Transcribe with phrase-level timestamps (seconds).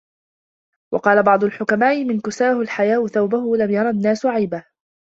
[0.93, 4.63] وَقَالَ بَعْضُ الْحُكَمَاءِ مَنْ كَسَاهُ الْحَيَاءُ ثَوْبَهُ لَمْ يَرَ النَّاسُ عَيْبَهُ